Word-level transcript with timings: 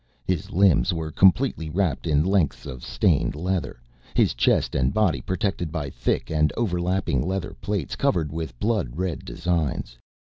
His 0.25 0.49
limbs 0.49 0.91
were 0.95 1.11
completely 1.11 1.69
wrapped 1.69 2.07
in 2.07 2.25
lengths 2.25 2.65
of 2.65 2.83
stained 2.83 3.35
leather, 3.35 3.79
his 4.15 4.33
chest 4.33 4.73
and 4.73 4.91
body 4.91 5.21
protected 5.21 5.71
by 5.71 5.91
thick 5.91 6.31
and 6.31 6.51
overlapping 6.57 7.21
leather 7.21 7.53
plates 7.61 7.95
covered 7.95 8.31
with 8.31 8.59
blood 8.59 8.97
red 8.97 9.23
designs. 9.23 9.99